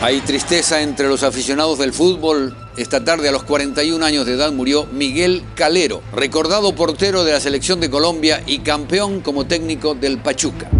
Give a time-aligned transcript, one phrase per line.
[0.00, 2.54] Hay tristeza entre los aficionados del fútbol.
[2.76, 7.40] Esta tarde, a los 41 años de edad, murió Miguel Calero, recordado portero de la
[7.40, 10.70] selección de Colombia y campeón como técnico del Pachuca.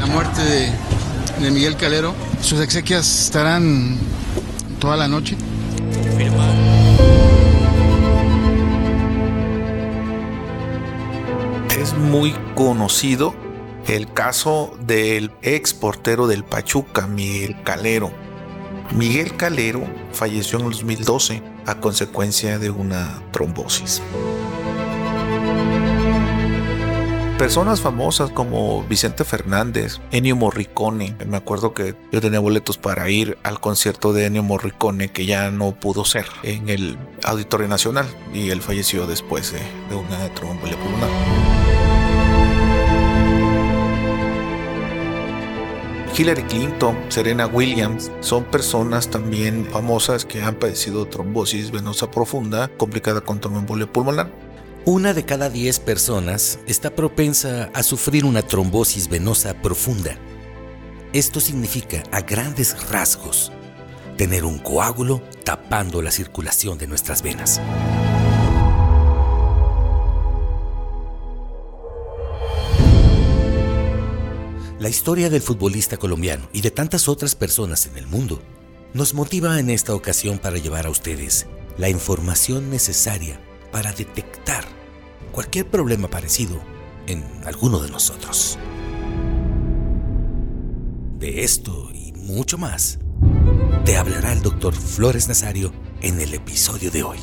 [0.00, 0.40] La muerte
[1.40, 3.98] de, Miguel Calero, sus exequias estarán
[4.80, 5.36] toda la noche.
[11.78, 13.34] Es muy conocido
[13.88, 18.12] el caso del ex portero del Pachuca, Miguel Calero.
[18.94, 24.02] Miguel Calero falleció en el 2012 a consecuencia de una trombosis.
[27.38, 31.16] Personas famosas como Vicente Fernández, Ennio Morricone.
[31.26, 35.50] Me acuerdo que yo tenía boletos para ir al concierto de Ennio Morricone que ya
[35.50, 39.60] no pudo ser en el Auditorio Nacional y él falleció después de,
[39.94, 41.57] una trombolia pulmonar.
[46.18, 53.20] Hillary Clinton, Serena Williams, son personas también famosas que han padecido trombosis venosa profunda complicada
[53.20, 54.28] con tromboembolia pulmonar.
[54.84, 60.16] Una de cada 10 personas está propensa a sufrir una trombosis venosa profunda.
[61.12, 63.52] Esto significa, a grandes rasgos,
[64.16, 67.60] tener un coágulo tapando la circulación de nuestras venas.
[74.78, 78.40] La historia del futbolista colombiano y de tantas otras personas en el mundo
[78.94, 81.46] nos motiva en esta ocasión para llevar a ustedes
[81.78, 83.40] la información necesaria
[83.72, 84.64] para detectar
[85.32, 86.60] cualquier problema parecido
[87.08, 88.56] en alguno de nosotros.
[91.18, 93.00] De esto y mucho más
[93.84, 97.18] te hablará el doctor Flores Nazario en el episodio de hoy.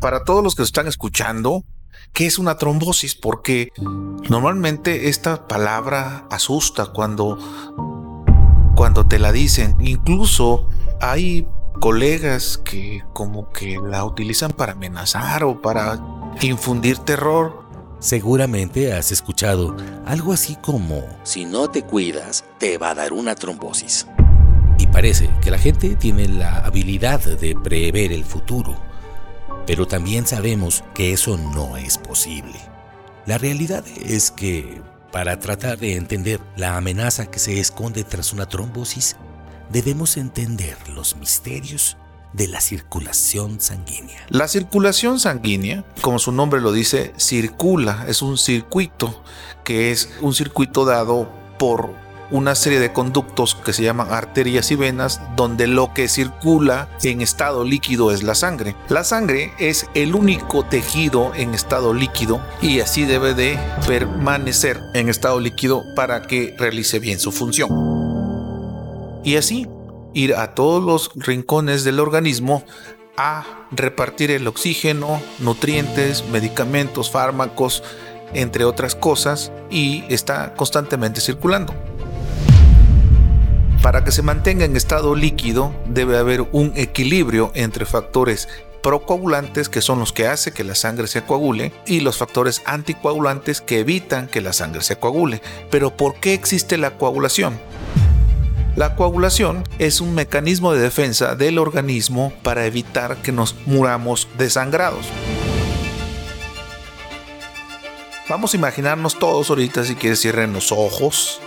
[0.00, 1.64] Para todos los que están escuchando,
[2.12, 3.14] ¿qué es una trombosis?
[3.14, 3.72] Porque
[4.28, 7.38] normalmente esta palabra asusta cuando,
[8.74, 9.76] cuando te la dicen.
[9.80, 10.68] Incluso
[11.00, 11.46] hay
[11.80, 16.00] colegas que como que la utilizan para amenazar o para
[16.40, 17.60] infundir terror.
[17.98, 19.76] Seguramente has escuchado
[20.06, 24.06] algo así como, si no te cuidas, te va a dar una trombosis.
[24.78, 28.89] Y parece que la gente tiene la habilidad de prever el futuro
[29.66, 32.58] pero también sabemos que eso no es posible.
[33.26, 34.82] La realidad es que,
[35.12, 39.16] para tratar de entender la amenaza que se esconde tras una trombosis,
[39.70, 41.96] debemos entender los misterios
[42.32, 44.24] de la circulación sanguínea.
[44.28, 49.22] La circulación sanguínea, como su nombre lo dice, circula, es un circuito
[49.64, 51.92] que es un circuito dado por
[52.30, 57.20] una serie de conductos que se llaman arterias y venas, donde lo que circula en
[57.20, 58.76] estado líquido es la sangre.
[58.88, 65.08] La sangre es el único tejido en estado líquido y así debe de permanecer en
[65.08, 67.70] estado líquido para que realice bien su función.
[69.24, 69.68] Y así
[70.14, 72.64] ir a todos los rincones del organismo
[73.16, 77.82] a repartir el oxígeno, nutrientes, medicamentos, fármacos,
[78.32, 81.74] entre otras cosas, y está constantemente circulando.
[83.82, 88.46] Para que se mantenga en estado líquido debe haber un equilibrio entre factores
[88.82, 93.62] procoagulantes que son los que hacen que la sangre se coagule y los factores anticoagulantes
[93.62, 95.40] que evitan que la sangre se coagule.
[95.70, 97.58] Pero ¿por qué existe la coagulación?
[98.76, 105.06] La coagulación es un mecanismo de defensa del organismo para evitar que nos muramos desangrados.
[108.28, 111.40] Vamos a imaginarnos todos ahorita, si quieres cierren los ojos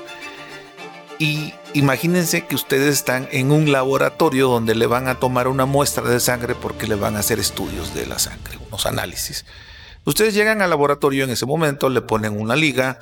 [1.17, 6.03] y imagínense que ustedes están en un laboratorio donde le van a tomar una muestra
[6.03, 9.45] de sangre porque le van a hacer estudios de la sangre, unos análisis.
[10.06, 13.00] Ustedes llegan al laboratorio en ese momento, le ponen una liga,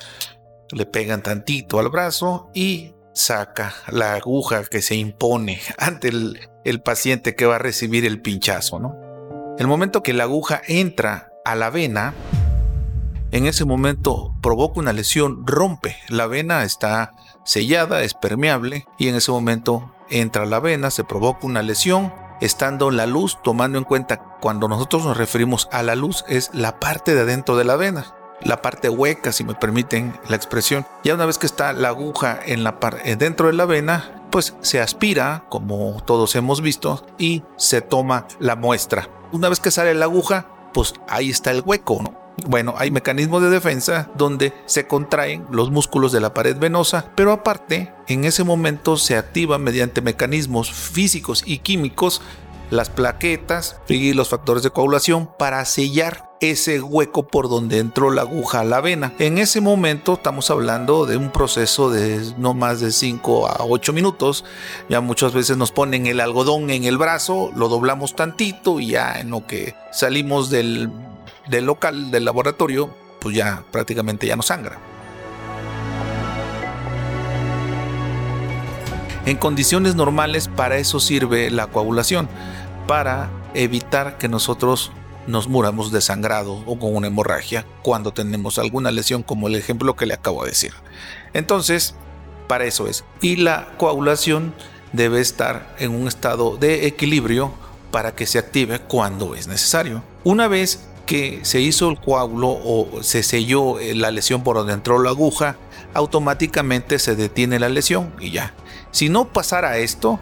[0.70, 6.80] le pegan tantito al brazo y saca la aguja que se impone ante el, el
[6.80, 8.96] paciente que va a recibir el pinchazo, ¿no?
[9.58, 12.14] El momento que la aguja entra a la vena,
[13.32, 15.96] en ese momento provoca una lesión, rompe.
[16.08, 17.12] La vena está
[17.44, 22.12] sellada, es permeable y en ese momento entra la vena, se provoca una lesión.
[22.40, 26.80] Estando la luz, tomando en cuenta cuando nosotros nos referimos a la luz, es la
[26.80, 30.84] parte de adentro de la vena, la parte hueca, si me permiten la expresión.
[31.04, 34.54] Ya una vez que está la aguja en la eh, dentro de la vena, pues
[34.60, 39.08] se aspira, como todos hemos visto, y se toma la muestra.
[39.30, 42.21] Una vez que sale la aguja, pues ahí está el hueco, ¿no?
[42.46, 47.32] Bueno, hay mecanismos de defensa donde se contraen los músculos de la pared venosa, pero
[47.32, 52.20] aparte, en ese momento se activan mediante mecanismos físicos y químicos
[52.70, 58.22] las plaquetas y los factores de coagulación para sellar ese hueco por donde entró la
[58.22, 59.12] aguja a la vena.
[59.18, 63.92] En ese momento estamos hablando de un proceso de no más de 5 a 8
[63.92, 64.46] minutos.
[64.88, 69.20] Ya muchas veces nos ponen el algodón en el brazo, lo doblamos tantito y ya
[69.20, 70.90] en lo que salimos del,
[71.46, 74.78] del local, del laboratorio, pues ya prácticamente ya no sangra.
[79.24, 82.28] En condiciones normales para eso sirve la coagulación,
[82.86, 84.90] para evitar que nosotros
[85.26, 90.06] nos muramos desangrado o con una hemorragia cuando tenemos alguna lesión como el ejemplo que
[90.06, 90.72] le acabo de decir.
[91.32, 91.94] Entonces,
[92.48, 93.04] para eso es.
[93.20, 94.52] Y la coagulación
[94.92, 97.54] debe estar en un estado de equilibrio
[97.92, 100.02] para que se active cuando es necesario.
[100.24, 104.72] Una vez que se hizo el coágulo o se selló eh, la lesión por donde
[104.72, 105.56] entró la aguja,
[105.94, 108.54] automáticamente se detiene la lesión y ya.
[108.90, 110.18] Si no pasara esto,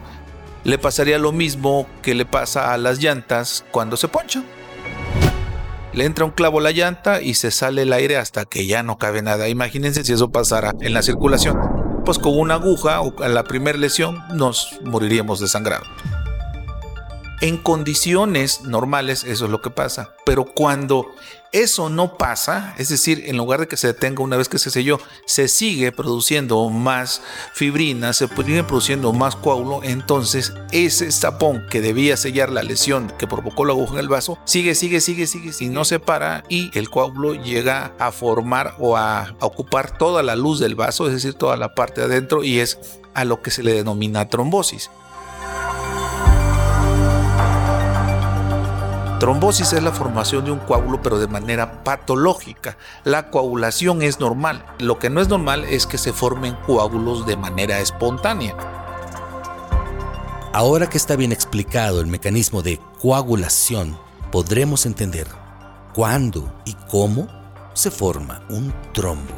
[0.65, 4.44] le pasaría lo mismo que le pasa a las llantas cuando se ponchan.
[5.93, 8.83] Le entra un clavo a la llanta y se sale el aire hasta que ya
[8.83, 9.49] no cabe nada.
[9.49, 11.59] Imagínense si eso pasara en la circulación.
[12.05, 15.88] Pues con una aguja o en la primera lesión nos moriríamos desangrados.
[17.41, 21.07] En condiciones normales eso es lo que pasa, pero cuando
[21.53, 24.71] eso no pasa, es decir, en lugar de que se detenga una vez que se
[24.71, 27.23] selló, se sigue produciendo más
[27.55, 33.27] fibrina, se sigue produciendo más coágulo, entonces ese tapón que debía sellar la lesión que
[33.27, 36.71] provocó la aguja en el vaso, sigue, sigue, sigue, sigue, y no se para y
[36.79, 41.15] el coágulo llega a formar o a, a ocupar toda la luz del vaso, es
[41.15, 42.79] decir, toda la parte de adentro y es
[43.15, 44.91] a lo que se le denomina trombosis.
[49.21, 52.79] Trombosis es la formación de un coágulo pero de manera patológica.
[53.05, 54.65] La coagulación es normal.
[54.79, 58.57] Lo que no es normal es que se formen coágulos de manera espontánea.
[60.55, 63.99] Ahora que está bien explicado el mecanismo de coagulación,
[64.33, 65.27] podremos entender
[65.93, 67.29] cuándo y cómo
[67.75, 69.35] se forma un trombo.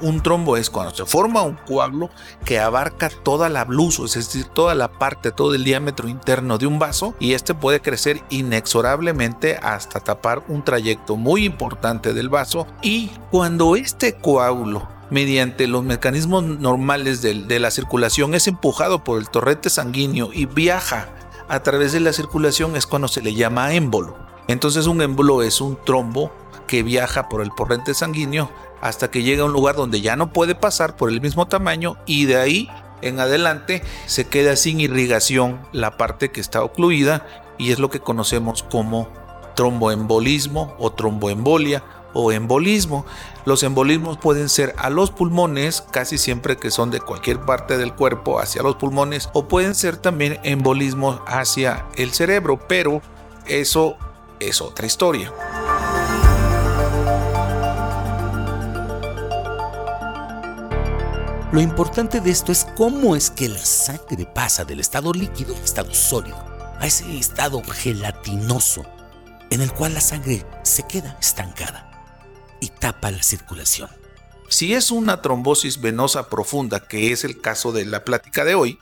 [0.00, 2.10] Un trombo es cuando se forma un coágulo
[2.44, 6.66] que abarca toda la bluso, es decir, toda la parte, todo el diámetro interno de
[6.66, 12.66] un vaso y este puede crecer inexorablemente hasta tapar un trayecto muy importante del vaso
[12.82, 19.18] y cuando este coágulo mediante los mecanismos normales de, de la circulación es empujado por
[19.18, 21.08] el torrente sanguíneo y viaja
[21.48, 24.16] a través de la circulación es cuando se le llama émbolo.
[24.48, 26.32] Entonces un émbolo es un trombo
[26.66, 28.50] que viaja por el torrente sanguíneo
[28.84, 31.96] hasta que llega a un lugar donde ya no puede pasar por el mismo tamaño
[32.04, 32.68] y de ahí
[33.00, 37.26] en adelante se queda sin irrigación la parte que está ocluida
[37.56, 39.08] y es lo que conocemos como
[39.56, 41.82] tromboembolismo o tromboembolia
[42.12, 43.06] o embolismo.
[43.46, 47.94] Los embolismos pueden ser a los pulmones, casi siempre que son de cualquier parte del
[47.94, 53.00] cuerpo hacia los pulmones, o pueden ser también embolismos hacia el cerebro, pero
[53.46, 53.96] eso
[54.40, 55.32] es otra historia.
[61.54, 65.62] Lo importante de esto es cómo es que la sangre pasa del estado líquido al
[65.62, 66.36] estado sólido,
[66.80, 68.84] a ese estado gelatinoso
[69.50, 71.92] en el cual la sangre se queda estancada
[72.60, 73.88] y tapa la circulación.
[74.48, 78.80] Si es una trombosis venosa profunda, que es el caso de la plática de hoy,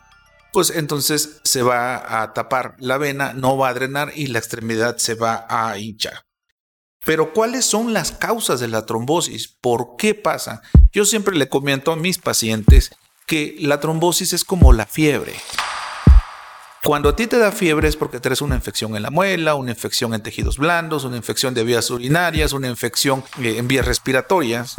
[0.50, 4.96] pues entonces se va a tapar la vena, no va a drenar y la extremidad
[4.96, 6.24] se va a hinchar.
[7.04, 9.58] Pero ¿cuáles son las causas de la trombosis?
[9.60, 10.62] ¿Por qué pasa?
[10.92, 12.90] Yo siempre le comento a mis pacientes
[13.26, 15.32] que la trombosis es como la fiebre.
[16.84, 19.70] Cuando a ti te da fiebre es porque tienes una infección en la muela, una
[19.70, 24.74] infección en tejidos blandos, una infección de vías urinarias, una infección eh, en vías respiratorias.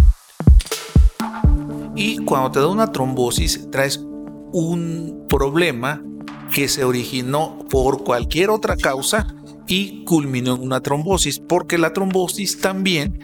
[1.96, 4.00] Y cuando te da una trombosis traes
[4.52, 6.04] un problema
[6.54, 9.34] que se originó por cualquier otra causa
[9.66, 13.20] y culminó en una trombosis, porque la trombosis también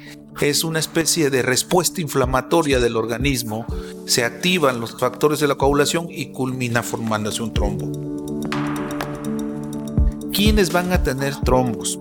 [0.48, 3.66] es una especie de respuesta inflamatoria del organismo,
[4.06, 7.92] se activan los factores de la coagulación y culmina formándose un trombo.
[10.32, 12.00] ¿Quiénes van a tener trombos?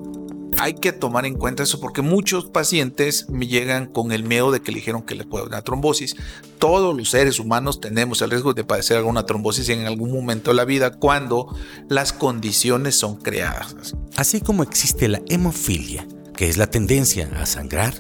[0.59, 4.61] Hay que tomar en cuenta eso porque muchos pacientes me llegan con el miedo de
[4.61, 6.17] que le dijeron que le puede dar una trombosis.
[6.59, 10.57] Todos los seres humanos tenemos el riesgo de padecer alguna trombosis en algún momento de
[10.57, 11.55] la vida cuando
[11.89, 13.95] las condiciones son creadas.
[14.17, 17.95] Así como existe la hemofilia, que es la tendencia a sangrar,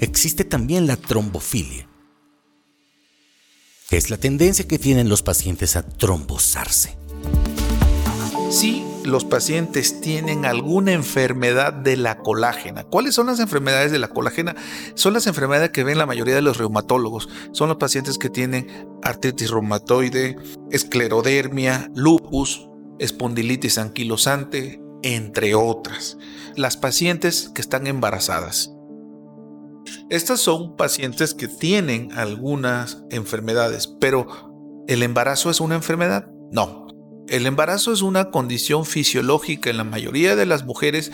[0.00, 1.88] existe también la trombofilia,
[3.90, 6.96] es la tendencia que tienen los pacientes a trombosarse.
[8.50, 12.84] Si los pacientes tienen alguna enfermedad de la colágena.
[12.84, 14.54] ¿Cuáles son las enfermedades de la colágena?
[14.94, 17.28] Son las enfermedades que ven la mayoría de los reumatólogos.
[17.52, 20.36] Son los pacientes que tienen artritis reumatoide,
[20.70, 26.18] esclerodermia, lupus, espondilitis anquilosante, entre otras.
[26.54, 28.72] Las pacientes que están embarazadas.
[30.10, 36.30] Estas son pacientes que tienen algunas enfermedades, pero ¿el embarazo es una enfermedad?
[36.50, 36.86] No.
[37.28, 41.12] El embarazo es una condición fisiológica en la mayoría de las mujeres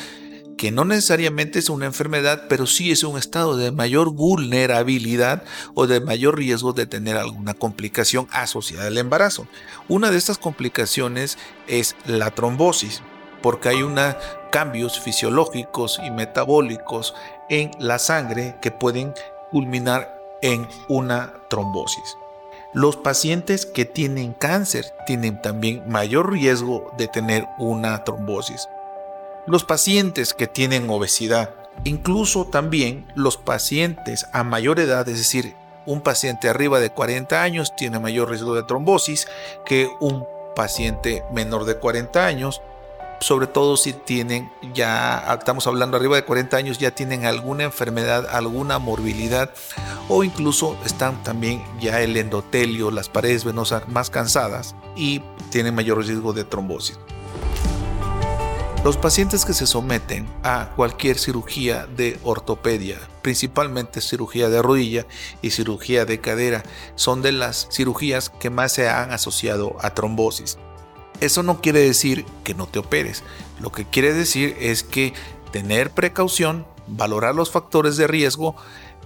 [0.57, 5.87] que no necesariamente es una enfermedad, pero sí es un estado de mayor vulnerabilidad o
[5.87, 9.49] de mayor riesgo de tener alguna complicación asociada al embarazo.
[9.89, 13.03] Una de estas complicaciones es la trombosis,
[13.43, 14.17] porque hay una,
[14.55, 17.13] cambios fisiológicos y metabólicos
[17.51, 19.13] en la sangre que pueden
[19.51, 22.17] culminar en una trombosis.
[22.73, 28.69] Los pacientes que tienen cáncer tienen también mayor riesgo de tener una trombosis
[29.47, 31.51] los pacientes que tienen obesidad,
[31.85, 35.55] incluso también los pacientes a mayor edad, es decir,
[35.87, 39.29] un paciente arriba de 40 años tiene mayor riesgo de trombosis
[39.67, 42.63] que un paciente menor de 40 años,
[43.21, 48.27] sobre todo si tienen ya, estamos hablando arriba de 40 años, ya tienen alguna enfermedad,
[48.31, 49.53] alguna morbilidad
[50.09, 56.05] o incluso están también ya el endotelio, las paredes venosas más cansadas y tienen mayor
[56.05, 56.99] riesgo de trombosis.
[58.85, 65.07] Los pacientes que se someten a cualquier cirugía de ortopedia, principalmente cirugía de rodilla
[65.41, 66.63] y cirugía de cadera,
[66.95, 70.59] son de las cirugías que más se han asociado a trombosis.
[71.21, 73.23] Eso no quiere decir que no te operes,
[73.61, 75.15] lo que quiere decir es que
[75.53, 78.57] tener precaución, valorar los factores de riesgo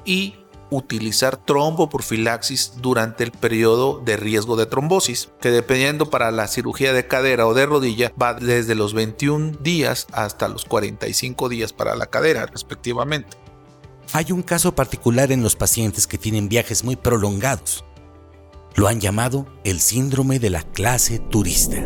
[0.05, 0.37] y
[0.71, 7.07] utilizar tromboprofilaxis durante el periodo de riesgo de trombosis, que dependiendo para la cirugía de
[7.07, 12.07] cadera o de rodilla va desde los 21 días hasta los 45 días para la
[12.07, 13.37] cadera respectivamente.
[14.13, 17.85] Hay un caso particular en los pacientes que tienen viajes muy prolongados.
[18.79, 21.83] Lo han llamado el síndrome de la clase turista.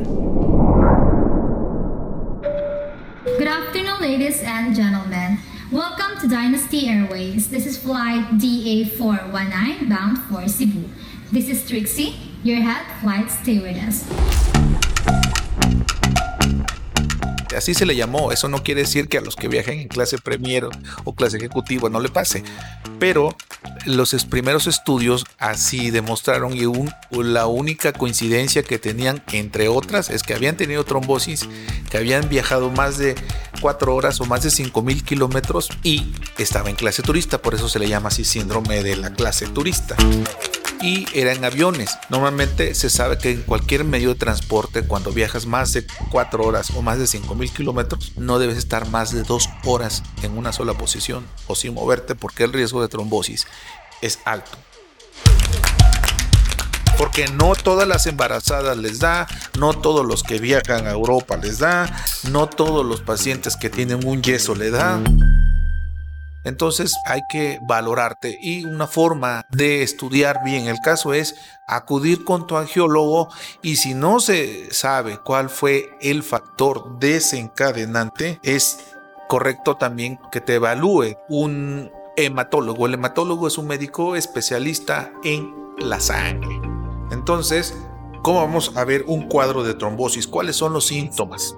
[3.38, 5.38] Good afternoon, ladies and gentlemen.
[5.70, 7.48] Welcome to Dynasty Airways.
[7.48, 10.86] This is flight DA419 bound for Cebu.
[11.32, 12.12] This is Trixie,
[12.44, 14.51] your head flight stewardess.
[17.56, 18.32] Así se le llamó.
[18.32, 20.68] Eso no quiere decir que a los que viajen en clase Premier
[21.04, 22.42] o clase ejecutiva no le pase.
[22.98, 23.36] Pero
[23.86, 26.62] los primeros estudios así demostraron y
[27.22, 31.48] la única coincidencia que tenían, entre otras, es que habían tenido trombosis,
[31.90, 33.14] que habían viajado más de
[33.60, 37.42] 4 horas o más de 5 mil kilómetros y estaba en clase turista.
[37.42, 39.96] Por eso se le llama así síndrome de la clase turista
[40.82, 41.96] y era en aviones.
[42.10, 46.70] Normalmente se sabe que en cualquier medio de transporte, cuando viajas más de 4 horas
[46.70, 50.74] o más de 5000 kilómetros, no debes estar más de 2 horas en una sola
[50.74, 53.46] posición o sin moverte porque el riesgo de trombosis
[54.02, 54.58] es alto.
[56.98, 59.26] Porque no todas las embarazadas les da,
[59.58, 64.06] no todos los que viajan a Europa les da, no todos los pacientes que tienen
[64.06, 65.00] un yeso le da.
[66.44, 72.46] Entonces hay que valorarte y una forma de estudiar bien el caso es acudir con
[72.46, 73.28] tu angiólogo
[73.62, 78.78] y si no se sabe cuál fue el factor desencadenante, es
[79.28, 82.86] correcto también que te evalúe un hematólogo.
[82.86, 86.60] El hematólogo es un médico especialista en la sangre.
[87.12, 87.74] Entonces,
[88.22, 90.26] ¿cómo vamos a ver un cuadro de trombosis?
[90.26, 91.56] ¿Cuáles son los síntomas?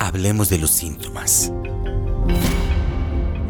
[0.00, 1.52] Hablemos de los síntomas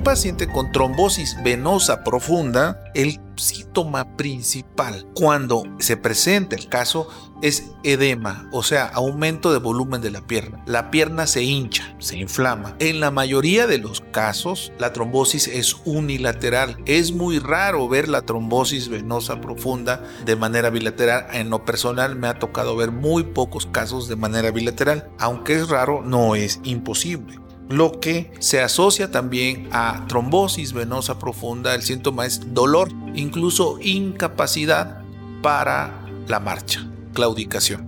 [0.04, 7.08] paciente con trombosis venosa profunda, el síntoma principal cuando se presenta el caso
[7.42, 10.62] es edema, o sea, aumento de volumen de la pierna.
[10.66, 12.76] La pierna se hincha, se inflama.
[12.78, 16.76] En la mayoría de los casos, la trombosis es unilateral.
[16.86, 21.26] Es muy raro ver la trombosis venosa profunda de manera bilateral.
[21.32, 25.10] En lo personal me ha tocado ver muy pocos casos de manera bilateral.
[25.18, 31.74] Aunque es raro, no es imposible lo que se asocia también a trombosis venosa profunda.
[31.74, 35.02] El síntoma es dolor, incluso incapacidad
[35.42, 37.86] para la marcha, claudicación,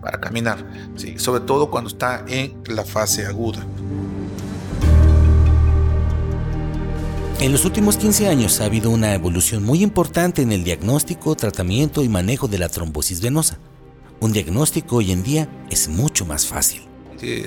[0.00, 0.64] para caminar,
[0.96, 1.18] ¿sí?
[1.18, 3.64] sobre todo cuando está en la fase aguda.
[7.40, 12.04] En los últimos 15 años ha habido una evolución muy importante en el diagnóstico, tratamiento
[12.04, 13.58] y manejo de la trombosis venosa.
[14.20, 16.89] Un diagnóstico hoy en día es mucho más fácil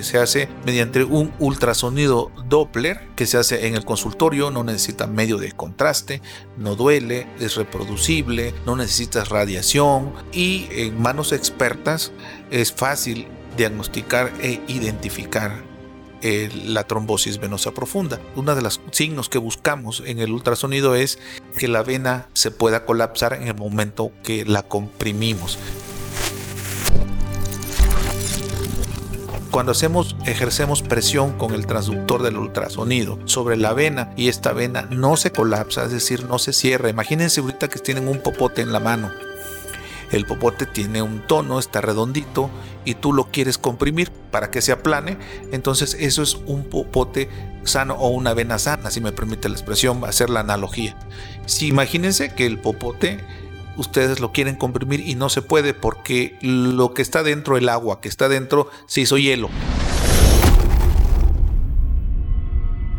[0.01, 5.37] se hace mediante un ultrasonido Doppler que se hace en el consultorio, no necesita medio
[5.37, 6.21] de contraste,
[6.57, 12.11] no duele, es reproducible, no necesitas radiación y en manos expertas
[12.51, 13.27] es fácil
[13.57, 15.73] diagnosticar e identificar
[16.65, 18.19] la trombosis venosa profunda.
[18.35, 21.19] Uno de los signos que buscamos en el ultrasonido es
[21.57, 25.57] que la vena se pueda colapsar en el momento que la comprimimos.
[29.53, 34.87] Cuando hacemos, ejercemos presión con el transductor del ultrasonido sobre la vena y esta vena
[34.89, 36.89] no se colapsa, es decir, no se cierra.
[36.89, 39.11] Imagínense ahorita que tienen un popote en la mano.
[40.11, 42.49] El popote tiene un tono, está redondito
[42.83, 45.19] y tú lo quieres comprimir para que se aplane.
[45.51, 47.29] Entonces eso es un popote
[47.63, 50.97] sano o una vena sana, si me permite la expresión, hacer la analogía.
[51.45, 53.19] Si imagínense que el popote
[53.77, 58.01] ustedes lo quieren comprimir y no se puede porque lo que está dentro, el agua
[58.01, 59.49] que está dentro, se hizo hielo.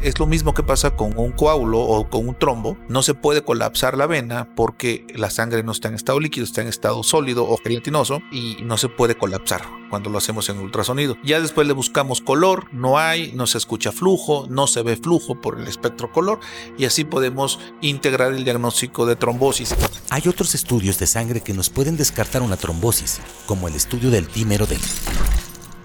[0.04, 2.76] Es lo mismo que pasa con un coágulo o con un trombo.
[2.90, 6.60] No se puede colapsar la vena porque la sangre no está en estado líquido, está
[6.60, 11.16] en estado sólido o gelatinoso y no se puede colapsar cuando lo hacemos en ultrasonido.
[11.24, 15.40] Ya después le buscamos color, no hay, no se escucha flujo, no se ve flujo
[15.40, 16.38] por el espectro color
[16.76, 19.74] y así podemos integrar el diagnóstico de trombosis.
[20.10, 24.26] Hay otros estudios de sangre que nos pueden descartar una trombosis, como el estudio del
[24.26, 24.76] dímero D.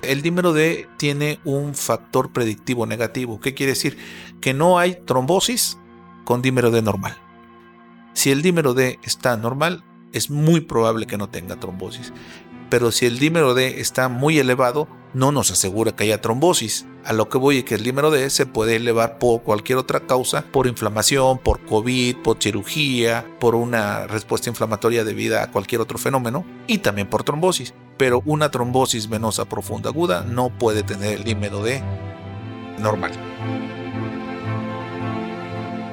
[0.09, 3.39] El dímero D tiene un factor predictivo negativo.
[3.39, 3.95] ¿Qué quiere decir?
[4.41, 5.77] Que no hay trombosis
[6.25, 7.15] con dímero D normal.
[8.13, 12.11] Si el dímero D está normal, es muy probable que no tenga trombosis.
[12.71, 16.87] Pero si el dímero D está muy elevado, no nos asegura que haya trombosis.
[17.05, 20.07] A lo que voy es que el dímero D se puede elevar por cualquier otra
[20.07, 25.99] causa, por inflamación, por COVID, por cirugía, por una respuesta inflamatoria debida a cualquier otro
[25.99, 31.25] fenómeno y también por trombosis pero una trombosis venosa profunda aguda no puede tener el
[31.25, 31.83] dímero D
[32.79, 33.11] normal.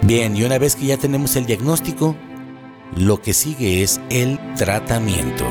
[0.02, 2.14] Bien, y una vez que ya tenemos el diagnóstico,
[2.96, 5.44] lo que sigue es el tratamiento.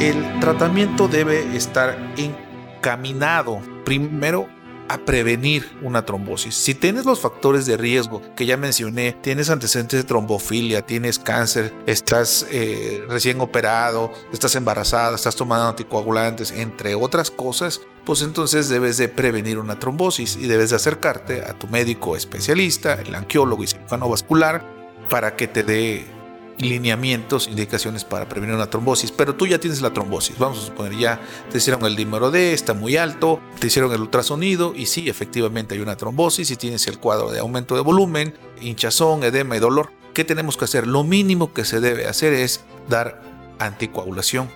[0.00, 4.48] El tratamiento debe estar encaminado primero
[4.88, 6.54] a prevenir una trombosis.
[6.54, 11.72] Si tienes los factores de riesgo que ya mencioné, tienes antecedentes de trombofilia, tienes cáncer,
[11.86, 18.98] estás eh, recién operado, estás embarazada, estás tomando anticoagulantes, entre otras cosas, pues entonces debes
[18.98, 23.66] de prevenir una trombosis y debes de acercarte a tu médico especialista, el angiólogo y
[23.66, 24.64] cirujano vascular,
[25.08, 26.13] para que te dé
[26.58, 30.38] lineamientos, indicaciones para prevenir una trombosis, pero tú ya tienes la trombosis.
[30.38, 34.00] Vamos a suponer, ya te hicieron el dímero D, está muy alto, te hicieron el
[34.00, 38.34] ultrasonido y sí, efectivamente hay una trombosis y tienes el cuadro de aumento de volumen,
[38.60, 39.90] hinchazón, edema y dolor.
[40.12, 40.86] ¿Qué tenemos que hacer?
[40.86, 43.20] Lo mínimo que se debe hacer es dar
[43.58, 44.48] anticoagulación.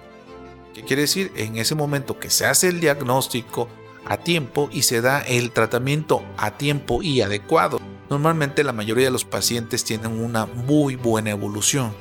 [0.74, 1.32] ¿Qué quiere decir?
[1.34, 3.68] En ese momento que se hace el diagnóstico
[4.06, 7.80] a tiempo y se da el tratamiento a tiempo y adecuado
[8.10, 11.92] Normalmente la mayoría de los pacientes tienen una muy buena evolución.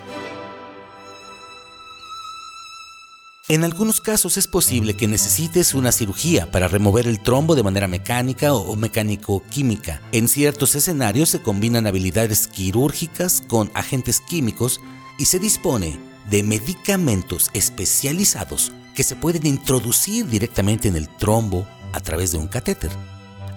[3.50, 7.88] En algunos casos es posible que necesites una cirugía para remover el trombo de manera
[7.88, 10.02] mecánica o mecánico-química.
[10.12, 14.82] En ciertos escenarios se combinan habilidades quirúrgicas con agentes químicos
[15.18, 15.98] y se dispone
[16.30, 22.48] de medicamentos especializados que se pueden introducir directamente en el trombo a través de un
[22.48, 22.92] catéter,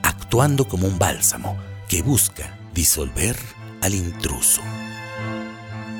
[0.02, 3.36] actuando como un bálsamo que busca disolver
[3.80, 4.62] al intruso.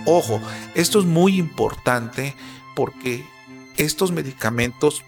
[0.06, 0.40] Ojo,
[0.76, 2.36] esto es muy importante
[2.76, 3.26] porque
[3.76, 5.02] estos medicamentos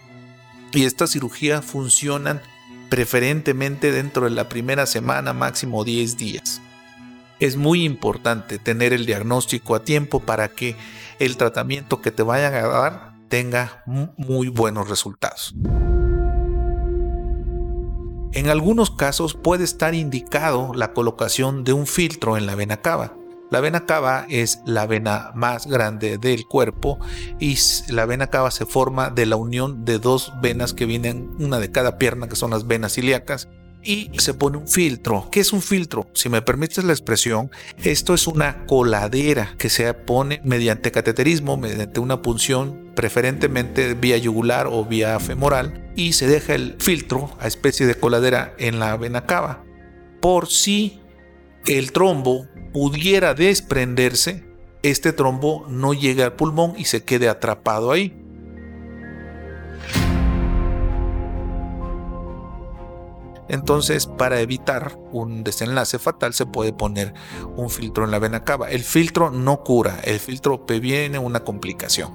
[0.72, 2.42] y esta cirugía funcionan
[2.90, 6.60] preferentemente dentro de la primera semana, máximo 10 días.
[7.38, 10.74] Es muy importante tener el diagnóstico a tiempo para que
[11.20, 15.54] el tratamiento que te vayan a dar tenga muy buenos resultados.
[18.34, 23.14] En algunos casos puede estar indicado la colocación de un filtro en la vena cava.
[23.50, 26.98] La vena cava es la vena más grande del cuerpo
[27.38, 27.58] y
[27.90, 31.70] la vena cava se forma de la unión de dos venas que vienen una de
[31.70, 33.50] cada pierna que son las venas ilíacas
[33.82, 35.28] y se pone un filtro.
[35.30, 36.06] ¿Qué es un filtro?
[36.14, 37.50] Si me permites la expresión,
[37.82, 44.66] esto es una coladera que se pone mediante cateterismo, mediante una punción preferentemente vía yugular
[44.66, 49.26] o vía femoral y se deja el filtro a especie de coladera en la vena
[49.26, 49.64] cava.
[50.20, 51.00] Por si
[51.66, 54.44] el trombo pudiera desprenderse,
[54.82, 58.21] este trombo no llega al pulmón y se quede atrapado ahí.
[63.52, 67.12] Entonces, para evitar un desenlace fatal, se puede poner
[67.54, 68.70] un filtro en la vena cava.
[68.70, 72.10] El filtro no cura, el filtro previene una complicación.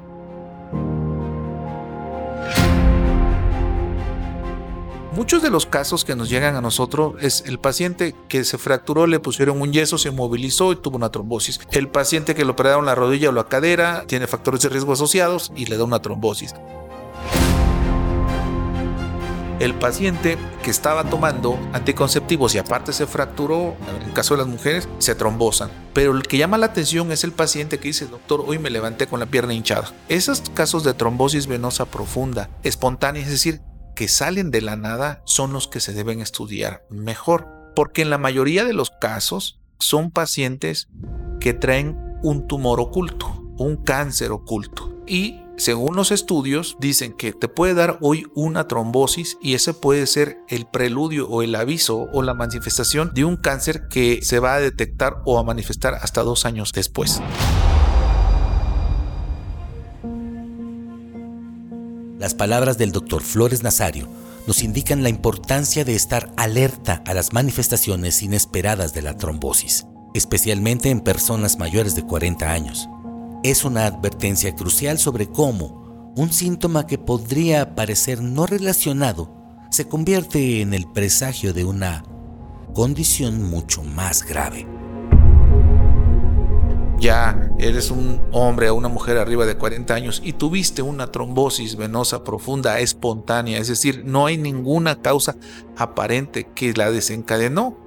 [5.15, 9.05] Muchos de los casos que nos llegan a nosotros es el paciente que se fracturó,
[9.05, 11.59] le pusieron un yeso, se movilizó y tuvo una trombosis.
[11.71, 15.51] El paciente que le operaron la rodilla o la cadera tiene factores de riesgo asociados
[15.55, 16.55] y le da una trombosis.
[19.59, 24.87] El paciente que estaba tomando anticonceptivos y aparte se fracturó, en caso de las mujeres,
[24.99, 25.71] se trombosan.
[25.93, 29.07] Pero el que llama la atención es el paciente que dice, doctor, hoy me levanté
[29.07, 29.91] con la pierna hinchada.
[30.09, 33.61] Esos casos de trombosis venosa profunda, espontánea, es decir,
[33.95, 38.19] que salen de la nada son los que se deben estudiar mejor, porque en la
[38.19, 40.87] mayoría de los casos son pacientes
[41.39, 44.93] que traen un tumor oculto, un cáncer oculto.
[45.07, 50.05] Y según los estudios, dicen que te puede dar hoy una trombosis y ese puede
[50.05, 54.53] ser el preludio o el aviso o la manifestación de un cáncer que se va
[54.53, 57.21] a detectar o a manifestar hasta dos años después.
[62.19, 64.07] Las palabras del doctor Flores Nazario
[64.45, 70.91] nos indican la importancia de estar alerta a las manifestaciones inesperadas de la trombosis, especialmente
[70.91, 72.87] en personas mayores de 40 años.
[73.47, 79.33] Es una advertencia crucial sobre cómo un síntoma que podría parecer no relacionado
[79.71, 82.03] se convierte en el presagio de una
[82.73, 84.67] condición mucho más grave
[86.99, 91.77] ya eres un hombre o una mujer arriba de 40 años y tuviste una trombosis
[91.77, 95.37] venosa profunda espontánea, es decir, no hay ninguna causa
[95.77, 97.77] aparente que la desencadenó,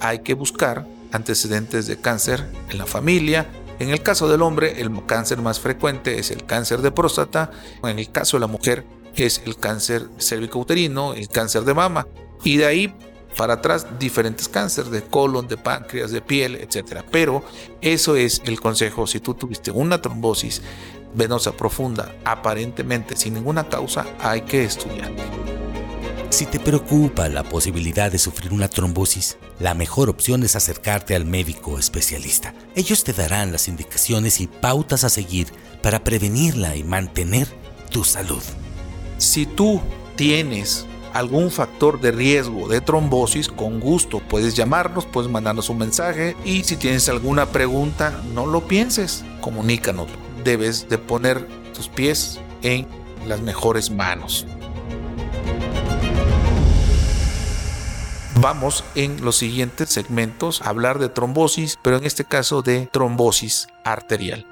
[0.00, 3.46] hay que buscar antecedentes de cáncer en la familia.
[3.82, 7.50] En el caso del hombre, el cáncer más frecuente es el cáncer de próstata.
[7.82, 12.06] En el caso de la mujer, es el cáncer cérvico-uterino, el cáncer de mama.
[12.44, 12.94] Y de ahí
[13.36, 17.02] para atrás diferentes cánceres de colon, de páncreas, de piel, etc.
[17.10, 17.42] Pero
[17.80, 19.08] eso es el consejo.
[19.08, 20.62] Si tú tuviste una trombosis
[21.12, 25.10] venosa profunda, aparentemente sin ninguna causa, hay que estudiar.
[26.32, 31.26] Si te preocupa la posibilidad de sufrir una trombosis, la mejor opción es acercarte al
[31.26, 32.54] médico especialista.
[32.74, 35.48] Ellos te darán las indicaciones y pautas a seguir
[35.82, 37.48] para prevenirla y mantener
[37.90, 38.42] tu salud.
[39.18, 39.82] Si tú
[40.16, 46.34] tienes algún factor de riesgo de trombosis, con gusto puedes llamarnos, puedes mandarnos un mensaje
[46.46, 50.08] y si tienes alguna pregunta, no lo pienses, comunícanos.
[50.44, 52.86] Debes de poner tus pies en
[53.26, 54.46] las mejores manos.
[58.40, 63.66] Vamos en los siguientes segmentos a hablar de trombosis, pero en este caso de trombosis
[63.84, 64.46] arterial.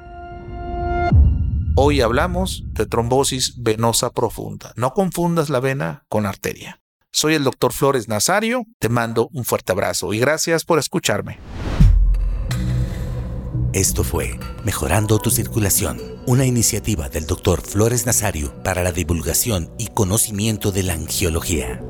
[1.77, 4.73] Hoy hablamos de trombosis venosa profunda.
[4.77, 6.81] No confundas la vena con arteria.
[7.11, 11.39] Soy el doctor Flores Nazario, te mando un fuerte abrazo y gracias por escucharme.
[13.73, 19.87] Esto fue Mejorando tu Circulación, una iniciativa del doctor Flores Nazario para la divulgación y
[19.89, 21.81] conocimiento de la angiología.